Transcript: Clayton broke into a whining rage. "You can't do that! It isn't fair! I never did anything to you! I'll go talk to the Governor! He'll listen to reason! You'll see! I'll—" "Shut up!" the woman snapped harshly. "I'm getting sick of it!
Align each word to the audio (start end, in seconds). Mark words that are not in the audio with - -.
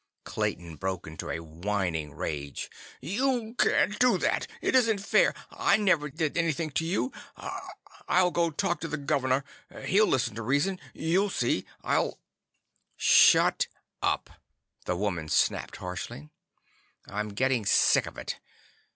Clayton 0.23 0.77
broke 0.77 1.05
into 1.05 1.29
a 1.29 1.41
whining 1.41 2.15
rage. 2.15 2.71
"You 3.01 3.53
can't 3.59 3.99
do 3.99 4.17
that! 4.17 4.47
It 4.59 4.73
isn't 4.73 4.97
fair! 5.05 5.35
I 5.51 5.77
never 5.77 6.09
did 6.09 6.35
anything 6.37 6.71
to 6.71 6.83
you! 6.85 7.13
I'll 8.07 8.31
go 8.31 8.49
talk 8.49 8.79
to 8.79 8.87
the 8.87 8.97
Governor! 8.97 9.43
He'll 9.83 10.07
listen 10.07 10.33
to 10.37 10.41
reason! 10.41 10.79
You'll 10.95 11.29
see! 11.29 11.67
I'll—" 11.83 12.17
"Shut 12.97 13.67
up!" 14.01 14.31
the 14.85 14.97
woman 14.97 15.29
snapped 15.29 15.75
harshly. 15.75 16.31
"I'm 17.07 17.29
getting 17.29 17.63
sick 17.67 18.07
of 18.07 18.17
it! 18.17 18.39